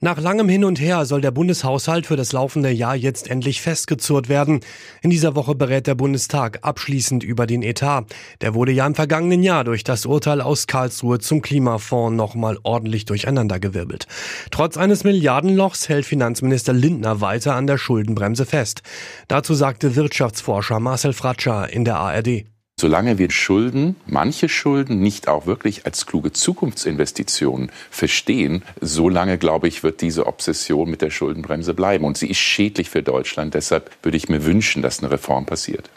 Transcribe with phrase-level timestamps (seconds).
[0.00, 4.28] Nach langem Hin und Her soll der Bundeshaushalt für das laufende Jahr jetzt endlich festgezurrt
[4.28, 4.60] werden.
[5.00, 8.04] In dieser Woche berät der Bundestag abschließend über den Etat.
[8.42, 13.06] Der wurde ja im vergangenen Jahr durch das Urteil aus Karlsruhe zum Klimafonds nochmal ordentlich
[13.06, 14.06] durcheinandergewirbelt.
[14.50, 18.82] Trotz eines Milliardenlochs hält Finanzminister Lindner weiter an der Schuldenbremse fest.
[19.28, 22.44] Dazu sagte Wirtschaftsforscher Marcel Fratscher in der ARD.
[22.78, 29.82] Solange wir Schulden, manche Schulden nicht auch wirklich als kluge Zukunftsinvestitionen verstehen, solange, glaube ich,
[29.82, 32.04] wird diese Obsession mit der Schuldenbremse bleiben.
[32.04, 33.54] Und sie ist schädlich für Deutschland.
[33.54, 35.88] Deshalb würde ich mir wünschen, dass eine Reform passiert.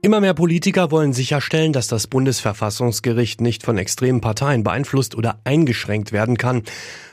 [0.00, 6.12] Immer mehr Politiker wollen sicherstellen, dass das Bundesverfassungsgericht nicht von extremen Parteien beeinflusst oder eingeschränkt
[6.12, 6.62] werden kann.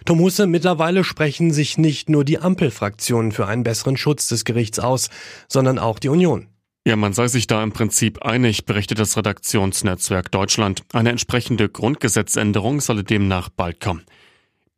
[0.06, 4.80] Tom Husse, mittlerweile sprechen sich nicht nur die Ampelfraktionen für einen besseren Schutz des Gerichts
[4.80, 5.10] aus,
[5.50, 6.51] sondern auch die Union.
[6.86, 10.82] Ja, man sei sich da im Prinzip einig, berichtet das Redaktionsnetzwerk Deutschland.
[10.94, 14.04] Eine entsprechende Grundgesetzänderung solle demnach bald kommen.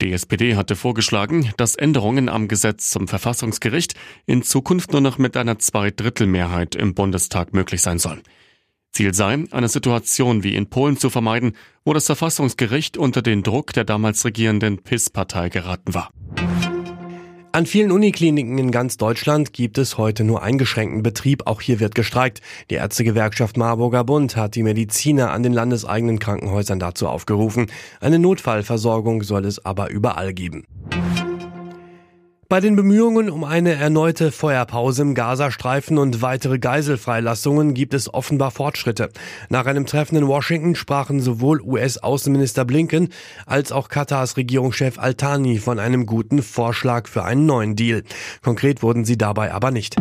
[0.01, 3.93] Die SPD hatte vorgeschlagen, dass Änderungen am Gesetz zum Verfassungsgericht
[4.25, 8.21] in Zukunft nur noch mit einer Zweidrittelmehrheit im Bundestag möglich sein sollen.
[8.91, 11.53] Ziel sei, eine Situation wie in Polen zu vermeiden,
[11.85, 16.09] wo das Verfassungsgericht unter den Druck der damals regierenden PIS-Partei geraten war.
[17.55, 21.45] An vielen Unikliniken in ganz Deutschland gibt es heute nur eingeschränkten Betrieb.
[21.45, 22.41] Auch hier wird gestreikt.
[22.71, 27.67] Die Ärztegewerkschaft Marburger Bund hat die Mediziner an den landeseigenen Krankenhäusern dazu aufgerufen.
[28.01, 30.65] Eine Notfallversorgung soll es aber überall geben.
[32.53, 38.51] Bei den Bemühungen um eine erneute Feuerpause im Gazastreifen und weitere Geiselfreilassungen gibt es offenbar
[38.51, 39.09] Fortschritte.
[39.49, 43.09] Nach einem Treffen in Washington sprachen sowohl US-Außenminister Blinken
[43.47, 48.03] als auch Katars Regierungschef Al-Thani von einem guten Vorschlag für einen neuen Deal.
[48.43, 49.95] Konkret wurden sie dabei aber nicht.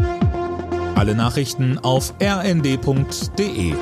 [0.94, 3.72] Alle Nachrichten auf rnd.de